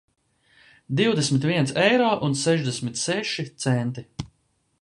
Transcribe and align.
Divdesmit 0.97 1.45
viens 1.49 1.71
eiro 1.87 2.11
un 2.25 2.33
sešdesmit 2.43 2.97
seši 3.05 3.43
centi 3.63 4.01